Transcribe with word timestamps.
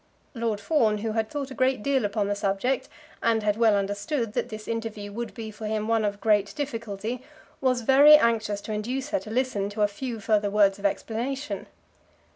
Lord 0.33 0.59
Fawn, 0.59 0.97
who 0.97 1.11
had 1.11 1.29
thought 1.29 1.51
a 1.51 1.53
great 1.53 1.83
deal 1.83 2.05
upon 2.05 2.27
the 2.27 2.33
subject, 2.33 2.89
and 3.21 3.43
had 3.43 3.55
well 3.55 3.75
understood 3.75 4.33
that 4.33 4.49
this 4.49 4.67
interview 4.67 5.11
would 5.11 5.35
be 5.35 5.51
for 5.51 5.67
him 5.67 5.87
one 5.87 6.03
of 6.03 6.19
great 6.19 6.55
difficulty, 6.55 7.21
was 7.61 7.81
very 7.81 8.15
anxious 8.15 8.61
to 8.61 8.73
induce 8.73 9.09
her 9.09 9.19
to 9.19 9.29
listen 9.29 9.69
to 9.69 9.83
a 9.83 9.87
few 9.87 10.19
further 10.19 10.49
words 10.49 10.79
of 10.79 10.87
explanation. 10.87 11.67